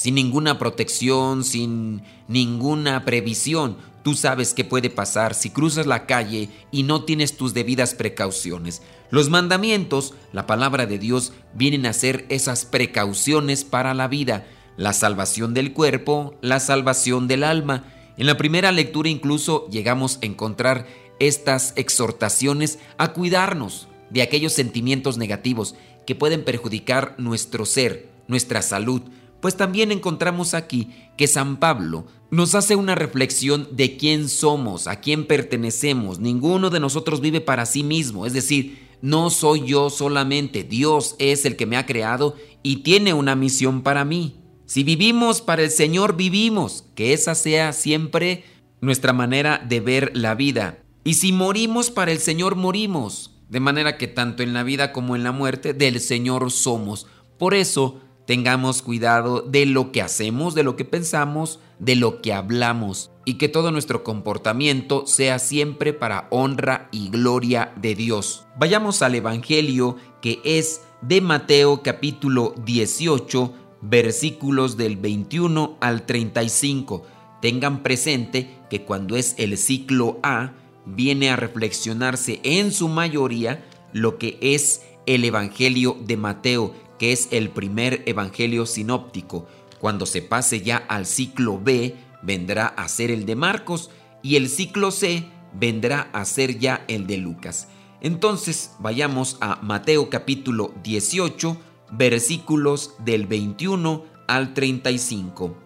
sin 0.00 0.14
ninguna 0.14 0.58
protección, 0.58 1.44
sin 1.44 2.00
ninguna 2.26 3.04
previsión. 3.04 3.76
Tú 4.02 4.14
sabes 4.14 4.54
qué 4.54 4.64
puede 4.64 4.88
pasar 4.88 5.34
si 5.34 5.50
cruzas 5.50 5.84
la 5.84 6.06
calle 6.06 6.48
y 6.70 6.84
no 6.84 7.04
tienes 7.04 7.36
tus 7.36 7.52
debidas 7.52 7.92
precauciones. 7.92 8.80
Los 9.10 9.28
mandamientos, 9.28 10.14
la 10.32 10.46
palabra 10.46 10.86
de 10.86 10.98
Dios, 10.98 11.34
vienen 11.52 11.84
a 11.84 11.92
ser 11.92 12.24
esas 12.30 12.64
precauciones 12.64 13.64
para 13.64 13.92
la 13.92 14.08
vida 14.08 14.46
la 14.78 14.94
salvación 14.94 15.52
del 15.52 15.74
cuerpo, 15.74 16.34
la 16.40 16.60
salvación 16.60 17.28
del 17.28 17.44
alma. 17.44 17.84
En 18.16 18.26
la 18.26 18.38
primera 18.38 18.72
lectura 18.72 19.10
incluso 19.10 19.68
llegamos 19.68 20.18
a 20.22 20.26
encontrar 20.26 20.86
estas 21.18 21.74
exhortaciones 21.76 22.78
a 22.96 23.12
cuidarnos 23.12 23.86
de 24.08 24.22
aquellos 24.22 24.54
sentimientos 24.54 25.18
negativos 25.18 25.74
que 26.06 26.14
pueden 26.14 26.42
perjudicar 26.42 27.14
nuestro 27.18 27.66
ser, 27.66 28.08
nuestra 28.28 28.62
salud, 28.62 29.02
pues 29.40 29.56
también 29.56 29.92
encontramos 29.92 30.54
aquí 30.54 30.90
que 31.16 31.26
San 31.26 31.58
Pablo 31.58 32.06
nos 32.30 32.54
hace 32.54 32.76
una 32.76 32.94
reflexión 32.94 33.68
de 33.72 33.96
quién 33.96 34.28
somos, 34.28 34.86
a 34.86 35.00
quién 35.00 35.26
pertenecemos. 35.26 36.18
Ninguno 36.18 36.70
de 36.70 36.80
nosotros 36.80 37.20
vive 37.20 37.40
para 37.40 37.66
sí 37.66 37.82
mismo, 37.82 38.26
es 38.26 38.32
decir, 38.32 38.88
no 39.02 39.30
soy 39.30 39.66
yo 39.66 39.90
solamente, 39.90 40.62
Dios 40.62 41.16
es 41.18 41.44
el 41.44 41.56
que 41.56 41.66
me 41.66 41.76
ha 41.76 41.86
creado 41.86 42.36
y 42.62 42.76
tiene 42.76 43.14
una 43.14 43.34
misión 43.34 43.82
para 43.82 44.04
mí. 44.04 44.36
Si 44.70 44.84
vivimos 44.84 45.40
para 45.40 45.62
el 45.62 45.70
Señor, 45.72 46.16
vivimos. 46.16 46.84
Que 46.94 47.12
esa 47.12 47.34
sea 47.34 47.72
siempre 47.72 48.44
nuestra 48.80 49.12
manera 49.12 49.58
de 49.58 49.80
ver 49.80 50.12
la 50.14 50.36
vida. 50.36 50.78
Y 51.02 51.14
si 51.14 51.32
morimos 51.32 51.90
para 51.90 52.12
el 52.12 52.20
Señor, 52.20 52.54
morimos. 52.54 53.32
De 53.48 53.58
manera 53.58 53.98
que 53.98 54.06
tanto 54.06 54.44
en 54.44 54.52
la 54.52 54.62
vida 54.62 54.92
como 54.92 55.16
en 55.16 55.24
la 55.24 55.32
muerte, 55.32 55.74
del 55.74 55.98
Señor 55.98 56.52
somos. 56.52 57.08
Por 57.36 57.54
eso, 57.54 58.00
tengamos 58.30 58.82
cuidado 58.82 59.40
de 59.40 59.66
lo 59.66 59.90
que 59.90 60.00
hacemos, 60.00 60.54
de 60.54 60.62
lo 60.62 60.76
que 60.76 60.84
pensamos, 60.84 61.58
de 61.80 61.96
lo 61.96 62.22
que 62.22 62.32
hablamos. 62.32 63.10
Y 63.24 63.38
que 63.38 63.48
todo 63.48 63.72
nuestro 63.72 64.04
comportamiento 64.04 65.04
sea 65.04 65.40
siempre 65.40 65.92
para 65.92 66.28
honra 66.30 66.88
y 66.92 67.10
gloria 67.10 67.72
de 67.74 67.96
Dios. 67.96 68.46
Vayamos 68.56 69.02
al 69.02 69.16
Evangelio 69.16 69.96
que 70.22 70.38
es 70.44 70.82
de 71.02 71.20
Mateo 71.20 71.82
capítulo 71.82 72.54
18 72.64 73.52
versículos 73.80 74.76
del 74.76 74.96
21 74.96 75.78
al 75.80 76.06
35. 76.06 77.02
Tengan 77.42 77.82
presente 77.82 78.60
que 78.70 78.84
cuando 78.84 79.16
es 79.16 79.34
el 79.38 79.58
ciclo 79.58 80.20
A, 80.22 80.52
viene 80.86 81.30
a 81.30 81.36
reflexionarse 81.36 82.38
en 82.44 82.70
su 82.70 82.86
mayoría 82.86 83.64
lo 83.92 84.18
que 84.18 84.38
es 84.40 84.82
el 85.06 85.24
Evangelio 85.24 85.96
de 86.00 86.16
Mateo, 86.16 86.72
que 87.00 87.12
es 87.12 87.28
el 87.30 87.48
primer 87.48 88.02
Evangelio 88.04 88.66
sinóptico. 88.66 89.46
Cuando 89.80 90.04
se 90.04 90.20
pase 90.20 90.60
ya 90.60 90.76
al 90.76 91.06
ciclo 91.06 91.58
B, 91.58 91.96
vendrá 92.20 92.66
a 92.66 92.86
ser 92.88 93.10
el 93.10 93.24
de 93.24 93.36
Marcos 93.36 93.88
y 94.22 94.36
el 94.36 94.50
ciclo 94.50 94.90
C 94.90 95.24
vendrá 95.58 96.10
a 96.12 96.26
ser 96.26 96.58
ya 96.58 96.84
el 96.88 97.06
de 97.06 97.16
Lucas. 97.16 97.68
Entonces 98.02 98.72
vayamos 98.80 99.38
a 99.40 99.60
Mateo 99.62 100.10
capítulo 100.10 100.74
18, 100.82 101.56
versículos 101.92 102.94
del 102.98 103.26
21 103.26 104.04
al 104.28 104.52
35. 104.52 105.56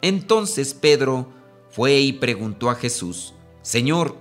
Entonces 0.00 0.72
Pedro 0.72 1.28
fue 1.68 2.00
y 2.00 2.14
preguntó 2.14 2.70
a 2.70 2.76
Jesús, 2.76 3.34
Señor, 3.60 4.16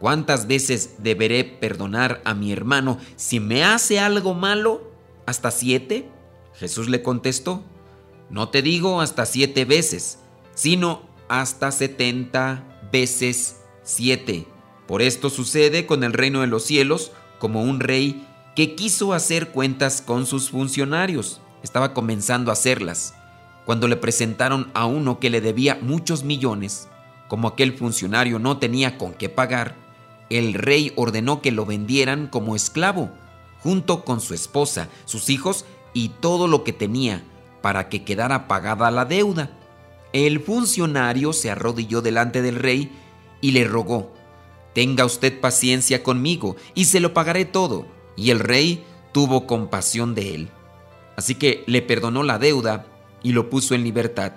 ¿cuántas 0.00 0.48
veces 0.48 0.96
deberé 0.98 1.44
perdonar 1.44 2.20
a 2.24 2.34
mi 2.34 2.50
hermano 2.50 2.98
si 3.14 3.38
me 3.38 3.62
hace 3.62 4.00
algo 4.00 4.34
malo? 4.34 4.91
¿Hasta 5.26 5.50
siete? 5.50 6.08
Jesús 6.54 6.88
le 6.88 7.02
contestó, 7.02 7.62
no 8.30 8.48
te 8.48 8.62
digo 8.62 9.00
hasta 9.00 9.26
siete 9.26 9.64
veces, 9.64 10.18
sino 10.54 11.02
hasta 11.28 11.70
setenta 11.70 12.64
veces 12.92 13.60
siete. 13.82 14.46
Por 14.86 15.02
esto 15.02 15.30
sucede 15.30 15.86
con 15.86 16.04
el 16.04 16.12
reino 16.12 16.40
de 16.40 16.46
los 16.46 16.64
cielos 16.64 17.12
como 17.38 17.62
un 17.62 17.80
rey 17.80 18.26
que 18.54 18.74
quiso 18.74 19.12
hacer 19.12 19.48
cuentas 19.48 20.02
con 20.02 20.26
sus 20.26 20.50
funcionarios. 20.50 21.40
Estaba 21.62 21.94
comenzando 21.94 22.50
a 22.50 22.54
hacerlas. 22.54 23.14
Cuando 23.64 23.88
le 23.88 23.96
presentaron 23.96 24.70
a 24.74 24.86
uno 24.86 25.20
que 25.20 25.30
le 25.30 25.40
debía 25.40 25.78
muchos 25.80 26.24
millones, 26.24 26.88
como 27.28 27.48
aquel 27.48 27.72
funcionario 27.72 28.38
no 28.38 28.58
tenía 28.58 28.98
con 28.98 29.14
qué 29.14 29.28
pagar, 29.28 29.76
el 30.28 30.54
rey 30.54 30.92
ordenó 30.96 31.40
que 31.40 31.52
lo 31.52 31.64
vendieran 31.64 32.26
como 32.26 32.56
esclavo, 32.56 33.10
junto 33.62 34.04
con 34.04 34.20
su 34.20 34.34
esposa, 34.34 34.88
sus 35.04 35.30
hijos 35.30 35.64
y 35.94 36.08
todo 36.08 36.48
lo 36.48 36.64
que 36.64 36.72
tenía, 36.72 37.24
para 37.60 37.88
que 37.88 38.04
quedara 38.04 38.48
pagada 38.48 38.90
la 38.90 39.04
deuda. 39.04 39.50
El 40.12 40.40
funcionario 40.40 41.32
se 41.32 41.50
arrodilló 41.50 42.02
delante 42.02 42.42
del 42.42 42.56
rey 42.56 42.90
y 43.40 43.52
le 43.52 43.64
rogó, 43.64 44.12
Tenga 44.74 45.04
usted 45.04 45.40
paciencia 45.40 46.02
conmigo 46.02 46.56
y 46.74 46.86
se 46.86 47.00
lo 47.00 47.12
pagaré 47.12 47.44
todo. 47.44 47.86
Y 48.16 48.30
el 48.30 48.40
rey 48.40 48.84
tuvo 49.12 49.46
compasión 49.46 50.14
de 50.14 50.34
él. 50.34 50.48
Así 51.16 51.34
que 51.34 51.62
le 51.66 51.82
perdonó 51.82 52.22
la 52.22 52.38
deuda 52.38 52.86
y 53.22 53.32
lo 53.32 53.50
puso 53.50 53.74
en 53.74 53.84
libertad. 53.84 54.32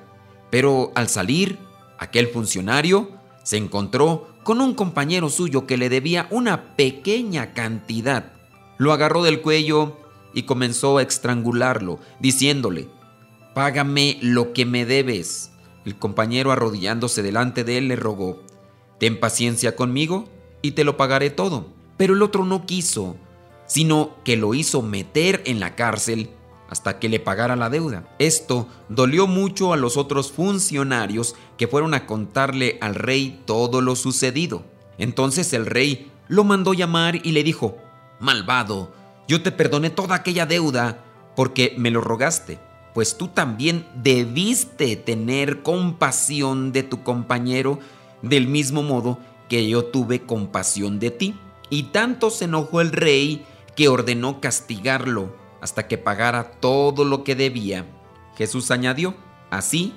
Pero 0.50 0.92
al 0.96 1.08
salir, 1.08 1.58
aquel 1.98 2.28
funcionario 2.28 3.12
se 3.44 3.58
encontró 3.58 4.28
con 4.44 4.62
un 4.62 4.74
compañero 4.74 5.30
suyo 5.30 5.66
que 5.66 5.78
le 5.78 5.90
debía 5.90 6.28
una 6.32 6.76
pequeña 6.76 7.54
cantidad. 7.54 8.34
Lo 8.78 8.92
agarró 8.94 9.24
del 9.24 9.42
cuello 9.42 9.98
y 10.34 10.44
comenzó 10.44 10.98
a 10.98 11.02
estrangularlo, 11.02 12.00
diciéndole, 12.20 12.88
Págame 13.54 14.18
lo 14.22 14.52
que 14.52 14.66
me 14.66 14.86
debes. 14.86 15.52
El 15.86 15.98
compañero 15.98 16.52
arrodillándose 16.52 17.24
delante 17.24 17.64
de 17.64 17.78
él 17.78 17.88
le 17.88 17.96
rogó, 17.96 18.44
Ten 19.00 19.20
paciencia 19.20 19.76
conmigo 19.76 20.26
y 20.62 20.72
te 20.72 20.84
lo 20.84 20.98
pagaré 20.98 21.30
todo. 21.30 21.68
Pero 21.98 22.14
el 22.14 22.22
otro 22.22 22.44
no 22.44 22.66
quiso, 22.66 23.16
sino 23.66 24.16
que 24.24 24.36
lo 24.36 24.54
hizo 24.54 24.82
meter 24.82 25.42
en 25.46 25.60
la 25.60 25.76
cárcel 25.76 26.30
hasta 26.70 27.00
que 27.00 27.10
le 27.10 27.20
pagara 27.20 27.56
la 27.56 27.70
deuda. 27.70 28.16
Esto 28.20 28.68
dolió 28.90 29.28
mucho 29.28 29.74
a 29.74 29.78
los 29.78 29.98
otros 29.98 30.32
funcionarios 30.32 31.36
que 31.58 31.68
fueron 31.68 31.94
a 31.94 32.06
contarle 32.06 32.78
al 32.82 32.96
rey 32.96 33.42
todo 33.46 33.82
lo 33.82 33.96
sucedido. 33.96 34.64
Entonces 34.98 35.54
el 35.54 35.66
rey 35.66 36.12
lo 36.28 36.44
mandó 36.44 36.74
llamar 36.74 37.26
y 37.26 37.32
le 37.32 37.44
dijo, 37.44 37.78
Malvado, 38.20 38.94
yo 39.28 39.42
te 39.42 39.52
perdoné 39.52 39.90
toda 39.90 40.16
aquella 40.16 40.46
deuda 40.46 41.04
porque 41.36 41.76
me 41.78 41.92
lo 41.92 42.02
rogaste, 42.02 42.60
pues 42.94 43.18
tú 43.18 43.28
también 43.28 43.86
debiste 43.96 44.96
tener 44.96 45.62
compasión 45.62 46.72
de 46.72 46.84
tu 46.84 47.04
compañero 47.04 47.80
del 48.22 48.48
mismo 48.48 48.84
modo 48.84 49.20
que 49.50 49.68
yo 49.68 49.86
tuve 49.86 50.22
compasión 50.22 51.00
de 51.00 51.12
ti. 51.12 51.36
Y 51.70 51.84
tanto 51.84 52.30
se 52.30 52.46
enojó 52.46 52.82
el 52.82 52.92
rey 52.92 53.46
que 53.76 53.90
ordenó 53.90 54.40
castigarlo 54.40 55.36
hasta 55.62 55.88
que 55.88 55.98
pagara 55.98 56.52
todo 56.52 57.04
lo 57.04 57.24
que 57.24 57.36
debía. 57.36 57.86
Jesús 58.38 58.72
añadió, 58.72 59.16
así 59.50 59.94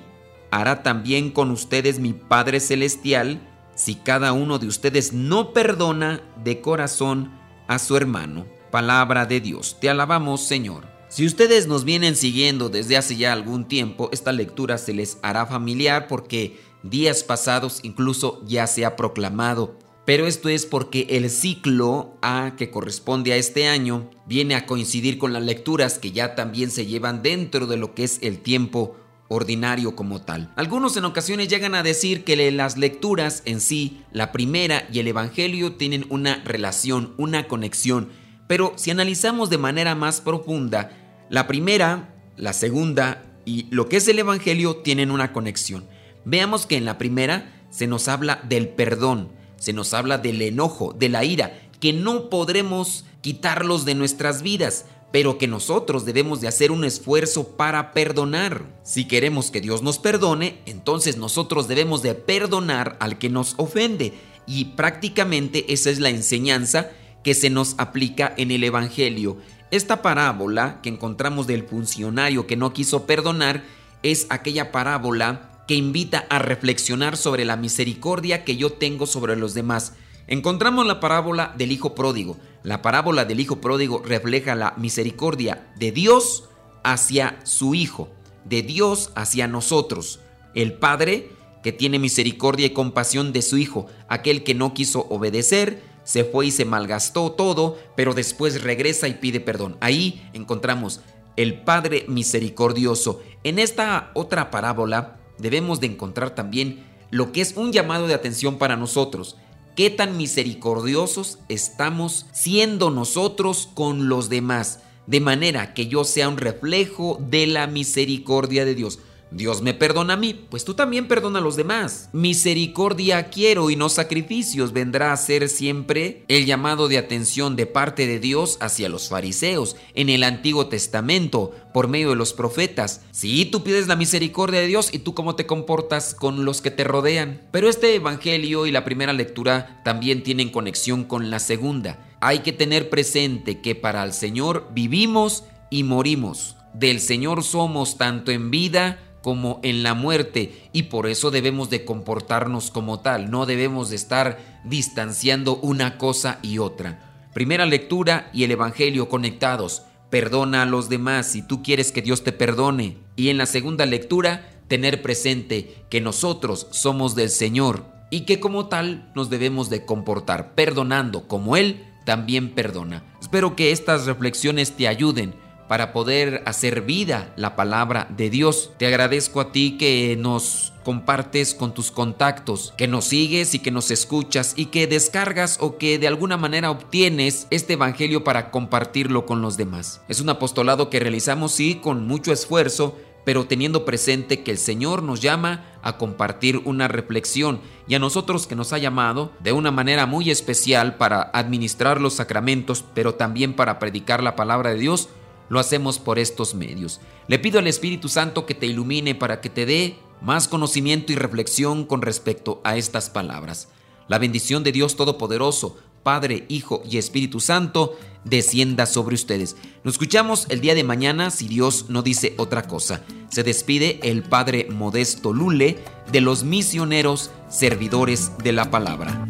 hará 0.51 0.83
también 0.83 1.31
con 1.31 1.51
ustedes 1.51 1.99
mi 1.99 2.13
Padre 2.13 2.59
Celestial 2.59 3.39
si 3.75 3.95
cada 3.95 4.33
uno 4.33 4.59
de 4.59 4.67
ustedes 4.67 5.13
no 5.13 5.53
perdona 5.53 6.21
de 6.43 6.59
corazón 6.59 7.38
a 7.69 7.79
su 7.79 7.95
hermano. 7.95 8.45
Palabra 8.71 9.25
de 9.25 9.39
Dios, 9.39 9.77
te 9.79 9.89
alabamos 9.89 10.41
Señor. 10.41 10.85
Si 11.07 11.25
ustedes 11.25 11.67
nos 11.67 11.85
vienen 11.85 12.15
siguiendo 12.15 12.69
desde 12.69 12.97
hace 12.97 13.15
ya 13.15 13.31
algún 13.31 13.67
tiempo, 13.67 14.09
esta 14.11 14.31
lectura 14.31 14.77
se 14.77 14.93
les 14.93 15.17
hará 15.21 15.45
familiar 15.45 16.07
porque 16.07 16.59
días 16.83 17.23
pasados 17.23 17.79
incluso 17.83 18.43
ya 18.45 18.67
se 18.67 18.85
ha 18.85 18.95
proclamado. 18.95 19.77
Pero 20.05 20.25
esto 20.25 20.49
es 20.49 20.65
porque 20.65 21.05
el 21.11 21.29
ciclo 21.29 22.17
A 22.21 22.53
que 22.57 22.71
corresponde 22.71 23.33
a 23.33 23.37
este 23.37 23.67
año 23.67 24.09
viene 24.25 24.55
a 24.55 24.65
coincidir 24.65 25.19
con 25.19 25.33
las 25.33 25.43
lecturas 25.43 25.99
que 25.99 26.11
ya 26.11 26.33
también 26.33 26.71
se 26.71 26.87
llevan 26.87 27.21
dentro 27.21 27.67
de 27.67 27.77
lo 27.77 27.93
que 27.93 28.03
es 28.03 28.17
el 28.23 28.39
tiempo 28.39 28.95
ordinario 29.29 29.95
como 29.95 30.21
tal. 30.21 30.51
Algunos 30.57 30.97
en 30.97 31.05
ocasiones 31.05 31.47
llegan 31.47 31.75
a 31.75 31.83
decir 31.83 32.25
que 32.25 32.51
las 32.51 32.77
lecturas 32.77 33.43
en 33.45 33.61
sí, 33.61 34.01
la 34.11 34.33
primera 34.33 34.87
y 34.91 34.99
el 34.99 35.07
Evangelio 35.07 35.73
tienen 35.73 36.05
una 36.09 36.41
relación, 36.43 37.13
una 37.17 37.47
conexión, 37.47 38.09
pero 38.47 38.73
si 38.75 38.91
analizamos 38.91 39.49
de 39.49 39.59
manera 39.59 39.95
más 39.95 40.19
profunda, 40.19 40.91
la 41.29 41.47
primera, 41.47 42.13
la 42.35 42.51
segunda 42.51 43.23
y 43.45 43.67
lo 43.69 43.87
que 43.87 43.97
es 43.97 44.07
el 44.07 44.19
Evangelio 44.19 44.77
tienen 44.77 45.11
una 45.11 45.31
conexión. 45.31 45.85
Veamos 46.25 46.65
que 46.65 46.75
en 46.75 46.85
la 46.85 46.97
primera 46.97 47.53
se 47.69 47.87
nos 47.87 48.07
habla 48.07 48.41
del 48.49 48.67
perdón, 48.69 49.29
se 49.57 49.73
nos 49.73 49.93
habla 49.93 50.17
del 50.17 50.41
enojo, 50.41 50.95
de 50.97 51.09
la 51.09 51.23
ira, 51.23 51.59
que 51.79 51.93
no 51.93 52.29
podremos 52.29 53.05
quitarlos 53.21 53.85
de 53.85 53.95
nuestras 53.95 54.41
vidas, 54.41 54.85
pero 55.11 55.37
que 55.37 55.47
nosotros 55.47 56.05
debemos 56.05 56.41
de 56.41 56.47
hacer 56.47 56.71
un 56.71 56.83
esfuerzo 56.83 57.55
para 57.57 57.93
perdonar. 57.93 58.65
Si 58.83 59.05
queremos 59.05 59.49
que 59.51 59.61
Dios 59.61 59.81
nos 59.81 59.97
perdone, 59.97 60.59
entonces 60.65 61.17
nosotros 61.17 61.67
debemos 61.67 62.01
de 62.01 62.13
perdonar 62.13 62.97
al 62.99 63.17
que 63.17 63.29
nos 63.29 63.55
ofende. 63.57 64.13
Y 64.45 64.65
prácticamente 64.65 65.73
esa 65.73 65.89
es 65.89 65.99
la 65.99 66.09
enseñanza 66.09 66.91
que 67.23 67.33
se 67.33 67.49
nos 67.49 67.75
aplica 67.77 68.33
en 68.37 68.51
el 68.51 68.63
Evangelio. 68.63 69.37
Esta 69.71 70.01
parábola 70.01 70.79
que 70.81 70.89
encontramos 70.89 71.47
del 71.47 71.63
funcionario 71.63 72.47
que 72.47 72.55
no 72.55 72.73
quiso 72.73 73.05
perdonar 73.05 73.63
es 74.01 74.27
aquella 74.29 74.71
parábola 74.71 75.63
que 75.67 75.75
invita 75.75 76.25
a 76.29 76.39
reflexionar 76.39 77.17
sobre 77.17 77.45
la 77.45 77.55
misericordia 77.55 78.43
que 78.43 78.57
yo 78.57 78.71
tengo 78.71 79.05
sobre 79.05 79.35
los 79.35 79.53
demás. 79.53 79.93
Encontramos 80.31 80.85
la 80.85 80.99
parábola 80.99 81.55
del 81.57 81.71
Hijo 81.71 81.95
Pródigo. 81.95 82.37
La 82.61 82.83
parábola 82.83 83.25
del 83.25 83.39
Hijo 83.39 83.61
Pródigo 83.61 84.03
refleja 84.05 84.53
la 84.53 84.75
misericordia 84.77 85.73
de 85.75 85.91
Dios 85.91 86.43
hacia 86.83 87.39
su 87.45 87.73
Hijo, 87.73 88.09
de 88.45 88.61
Dios 88.61 89.11
hacia 89.15 89.47
nosotros. 89.47 90.19
El 90.53 90.73
Padre 90.73 91.31
que 91.63 91.71
tiene 91.71 91.97
misericordia 91.97 92.67
y 92.67 92.73
compasión 92.73 93.33
de 93.33 93.41
su 93.41 93.57
Hijo, 93.57 93.87
aquel 94.07 94.43
que 94.43 94.53
no 94.53 94.75
quiso 94.75 95.07
obedecer, 95.09 95.81
se 96.03 96.23
fue 96.23 96.45
y 96.45 96.51
se 96.51 96.63
malgastó 96.63 97.31
todo, 97.31 97.79
pero 97.95 98.13
después 98.13 98.61
regresa 98.61 99.07
y 99.07 99.15
pide 99.15 99.39
perdón. 99.39 99.77
Ahí 99.81 100.29
encontramos 100.33 101.01
el 101.37 101.61
Padre 101.61 102.05
misericordioso. 102.07 103.19
En 103.43 103.57
esta 103.57 104.11
otra 104.13 104.51
parábola 104.51 105.17
debemos 105.39 105.79
de 105.79 105.87
encontrar 105.87 106.35
también 106.35 106.85
lo 107.09 107.31
que 107.31 107.41
es 107.41 107.57
un 107.57 107.71
llamado 107.71 108.05
de 108.05 108.13
atención 108.13 108.59
para 108.59 108.75
nosotros. 108.75 109.35
¿Qué 109.79 109.89
tan 109.89 110.17
misericordiosos 110.17 111.39
estamos 111.47 112.25
siendo 112.33 112.89
nosotros 112.89 113.69
con 113.73 114.09
los 114.09 114.27
demás? 114.27 114.81
De 115.07 115.21
manera 115.21 115.73
que 115.73 115.87
yo 115.87 116.03
sea 116.03 116.27
un 116.27 116.35
reflejo 116.35 117.17
de 117.29 117.47
la 117.47 117.65
misericordia 117.65 118.65
de 118.65 118.75
Dios. 118.75 118.99
Dios 119.31 119.61
me 119.61 119.75
perdona 119.75 120.13
a 120.13 120.17
mí, 120.17 120.33
pues 120.49 120.65
tú 120.65 120.73
también 120.73 121.07
perdona 121.07 121.37
a 121.37 121.41
los 121.41 121.55
demás. 121.55 122.09
Misericordia 122.13 123.29
quiero 123.29 123.69
y 123.69 123.75
no 123.75 123.89
sacrificios 123.89 124.73
vendrá 124.73 125.13
a 125.13 125.17
ser 125.17 125.49
siempre 125.49 126.23
el 126.27 126.47
llamado 126.47 126.87
de 126.87 126.97
atención 126.97 127.55
de 127.55 127.67
parte 127.67 128.07
de 128.07 128.19
Dios 128.19 128.57
hacia 128.59 128.89
los 128.89 129.09
fariseos 129.09 129.75
en 129.93 130.09
el 130.09 130.23
Antiguo 130.23 130.67
Testamento 130.67 131.51
por 131.73 131.87
medio 131.87 132.09
de 132.09 132.15
los 132.15 132.33
profetas. 132.33 133.01
Sí, 133.11 133.45
tú 133.45 133.63
pides 133.63 133.87
la 133.87 133.95
misericordia 133.95 134.61
de 134.61 134.67
Dios 134.67 134.89
y 134.91 134.99
tú 134.99 135.13
cómo 135.13 135.35
te 135.35 135.45
comportas 135.45 136.15
con 136.15 136.43
los 136.43 136.61
que 136.61 136.71
te 136.71 136.83
rodean. 136.83 137.41
Pero 137.51 137.69
este 137.69 137.93
Evangelio 137.93 138.65
y 138.65 138.71
la 138.71 138.83
primera 138.83 139.13
lectura 139.13 139.81
también 139.85 140.23
tienen 140.23 140.49
conexión 140.49 141.03
con 141.03 141.29
la 141.29 141.39
segunda. 141.39 142.17
Hay 142.19 142.39
que 142.39 142.51
tener 142.51 142.89
presente 142.89 143.61
que 143.61 143.75
para 143.75 144.03
el 144.03 144.13
Señor 144.13 144.69
vivimos 144.73 145.43
y 145.69 145.83
morimos. 145.83 146.55
Del 146.73 146.99
Señor 146.99 147.43
somos 147.43 147.97
tanto 147.97 148.31
en 148.31 148.51
vida 148.51 148.99
como 149.21 149.59
en 149.63 149.83
la 149.83 149.93
muerte 149.93 150.69
y 150.71 150.83
por 150.83 151.07
eso 151.07 151.31
debemos 151.31 151.69
de 151.69 151.85
comportarnos 151.85 152.71
como 152.71 152.99
tal, 153.01 153.29
no 153.29 153.45
debemos 153.45 153.89
de 153.89 153.95
estar 153.95 154.61
distanciando 154.63 155.57
una 155.57 155.97
cosa 155.97 156.39
y 156.41 156.59
otra. 156.59 157.27
Primera 157.33 157.65
lectura 157.65 158.29
y 158.33 158.43
el 158.43 158.51
Evangelio 158.51 159.07
conectados. 159.07 159.83
Perdona 160.09 160.63
a 160.63 160.65
los 160.65 160.89
demás 160.89 161.27
si 161.27 161.41
tú 161.41 161.61
quieres 161.61 161.91
que 161.91 162.01
Dios 162.01 162.23
te 162.23 162.31
perdone. 162.31 162.97
Y 163.15 163.29
en 163.29 163.37
la 163.37 163.45
segunda 163.45 163.85
lectura, 163.85 164.49
tener 164.67 165.01
presente 165.01 165.85
que 165.89 166.01
nosotros 166.01 166.67
somos 166.71 167.15
del 167.15 167.29
Señor 167.29 167.85
y 168.09 168.21
que 168.21 168.39
como 168.39 168.67
tal 168.67 169.11
nos 169.15 169.29
debemos 169.29 169.69
de 169.69 169.85
comportar, 169.85 170.55
perdonando 170.55 171.27
como 171.27 171.55
Él 171.55 171.85
también 172.05 172.55
perdona. 172.55 173.03
Espero 173.21 173.55
que 173.55 173.71
estas 173.71 174.07
reflexiones 174.07 174.71
te 174.71 174.87
ayuden 174.87 175.35
para 175.69 175.93
poder 175.93 176.41
hacer 176.47 176.81
vida 176.81 177.31
la 177.35 177.55
palabra 177.55 178.07
de 178.09 178.31
Dios. 178.31 178.71
Te 178.77 178.87
agradezco 178.87 179.39
a 179.39 179.51
ti 179.51 179.77
que 179.77 180.17
nos 180.19 180.73
compartes 180.83 181.53
con 181.53 181.75
tus 181.75 181.91
contactos, 181.91 182.73
que 182.75 182.87
nos 182.87 183.05
sigues 183.05 183.53
y 183.53 183.59
que 183.59 183.69
nos 183.69 183.91
escuchas 183.91 184.53
y 184.55 184.65
que 184.65 184.87
descargas 184.87 185.57
o 185.61 185.77
que 185.77 185.99
de 185.99 186.07
alguna 186.07 186.37
manera 186.37 186.71
obtienes 186.71 187.45
este 187.51 187.73
evangelio 187.73 188.23
para 188.23 188.49
compartirlo 188.49 189.27
con 189.27 189.43
los 189.43 189.57
demás. 189.57 190.01
Es 190.09 190.19
un 190.19 190.29
apostolado 190.29 190.89
que 190.89 190.99
realizamos 190.99 191.51
sí 191.51 191.75
con 191.75 192.07
mucho 192.07 192.33
esfuerzo, 192.33 192.97
pero 193.23 193.45
teniendo 193.45 193.85
presente 193.85 194.41
que 194.41 194.49
el 194.49 194.57
Señor 194.57 195.03
nos 195.03 195.21
llama 195.21 195.65
a 195.83 195.97
compartir 195.99 196.63
una 196.65 196.87
reflexión 196.87 197.61
y 197.87 197.93
a 197.93 197.99
nosotros 197.99 198.47
que 198.47 198.55
nos 198.55 198.73
ha 198.73 198.79
llamado 198.79 199.33
de 199.39 199.51
una 199.51 199.69
manera 199.69 200.07
muy 200.07 200.31
especial 200.31 200.95
para 200.95 201.21
administrar 201.21 202.01
los 202.01 202.15
sacramentos, 202.15 202.83
pero 202.95 203.13
también 203.13 203.53
para 203.53 203.77
predicar 203.77 204.23
la 204.23 204.35
palabra 204.35 204.71
de 204.71 204.79
Dios, 204.79 205.09
lo 205.49 205.59
hacemos 205.59 205.99
por 205.99 206.19
estos 206.19 206.55
medios. 206.55 207.01
Le 207.27 207.39
pido 207.39 207.59
al 207.59 207.67
Espíritu 207.67 208.07
Santo 208.07 208.45
que 208.45 208.55
te 208.55 208.67
ilumine 208.67 209.15
para 209.15 209.41
que 209.41 209.49
te 209.49 209.65
dé 209.65 209.97
más 210.21 210.47
conocimiento 210.47 211.11
y 211.11 211.15
reflexión 211.15 211.85
con 211.85 212.01
respecto 212.01 212.61
a 212.63 212.77
estas 212.77 213.09
palabras. 213.09 213.69
La 214.07 214.17
bendición 214.17 214.63
de 214.63 214.71
Dios 214.71 214.95
Todopoderoso, 214.95 215.77
Padre, 216.03 216.45
Hijo 216.49 216.81
y 216.89 216.97
Espíritu 216.97 217.39
Santo, 217.39 217.97
descienda 218.23 218.85
sobre 218.85 219.15
ustedes. 219.15 219.55
Nos 219.83 219.95
escuchamos 219.95 220.47
el 220.49 220.61
día 220.61 220.75
de 220.75 220.83
mañana 220.83 221.29
si 221.29 221.47
Dios 221.47 221.85
no 221.89 222.01
dice 222.01 222.33
otra 222.37 222.63
cosa. 222.63 223.03
Se 223.29 223.43
despide 223.43 223.99
el 224.03 224.23
Padre 224.23 224.67
Modesto 224.71 225.33
Lule 225.33 225.77
de 226.11 226.21
los 226.21 226.43
misioneros 226.43 227.31
servidores 227.49 228.31
de 228.43 228.51
la 228.51 228.71
palabra. 228.71 229.27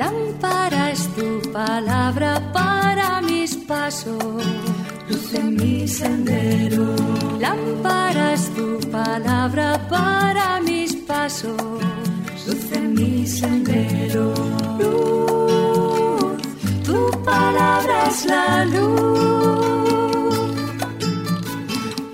Lámpara 0.00 0.92
es 0.92 1.06
tu 1.14 1.42
palabra 1.52 2.40
para 2.54 3.20
mis 3.20 3.54
pasos, 3.54 4.42
luz 5.10 5.34
en 5.34 5.56
mi 5.56 5.86
sendero. 5.86 6.86
Lámpara 7.38 8.32
es 8.32 8.48
tu 8.54 8.80
palabra 8.90 9.78
para 9.90 10.58
mis 10.62 10.96
pasos, 10.96 11.60
luz 12.46 12.72
en 12.72 12.94
mi 12.94 13.26
sendero. 13.26 14.32
Luz, 14.80 16.40
tu 16.82 17.00
palabra 17.22 17.96
es 18.08 18.24
la 18.24 18.64
luz. 18.64 20.00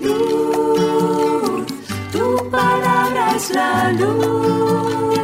Luz, 0.01 1.65
tu 2.11 2.49
palabra 2.49 3.33
es 3.37 3.49
la 3.51 3.93
luz. 3.93 5.16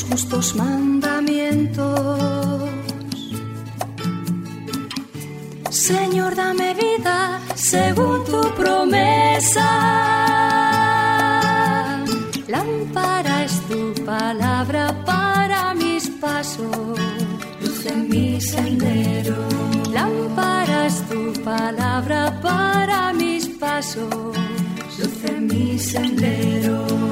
Justos 0.00 0.54
mandamientos. 0.54 2.70
Señor, 5.70 6.34
dame 6.34 6.74
vida 6.74 7.40
según 7.54 8.24
tu 8.24 8.40
promesa. 8.54 9.68
Lámpara 12.48 13.44
es 13.44 13.60
tu 13.68 13.92
palabra 14.04 15.04
para 15.04 15.74
mis 15.74 16.08
pasos, 16.08 16.98
luz 17.60 17.86
en 17.86 18.08
mi 18.08 18.40
sendero. 18.40 19.36
Lámpara 19.92 20.86
es 20.86 21.02
tu 21.08 21.32
palabra 21.42 22.40
para 22.40 23.12
mis 23.12 23.48
pasos, 23.48 24.36
luz 24.98 25.24
en 25.24 25.46
mi 25.46 25.78
sendero. 25.78 27.11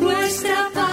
nuestra 0.00 0.70
paz. 0.74 0.89